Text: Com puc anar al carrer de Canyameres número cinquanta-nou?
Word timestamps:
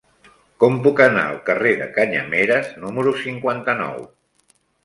Com 0.63 0.79
puc 0.87 1.01
anar 1.05 1.25
al 1.33 1.37
carrer 1.51 1.75
de 1.83 1.87
Canyameres 1.99 2.73
número 2.87 3.15
cinquanta-nou? 3.27 4.05